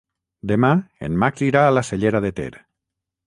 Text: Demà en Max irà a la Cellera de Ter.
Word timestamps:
Demà 0.51 0.69
en 1.07 1.19
Max 1.25 1.45
irà 1.49 1.63
a 1.67 1.75
la 1.79 1.85
Cellera 1.91 2.25
de 2.27 2.35
Ter. 2.41 2.51